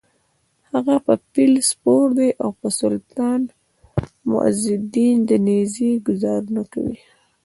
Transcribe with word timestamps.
هغه 0.71 0.95
په 1.05 1.13
فیل 1.31 1.53
سپور 1.71 2.05
دی 2.17 2.29
او 2.43 2.49
په 2.59 2.67
سلطان 2.79 3.41
معزالدین 4.29 5.17
د 5.29 5.31
نېزې 5.45 5.91
ګوزار 6.07 6.41
کوي: 6.73 6.97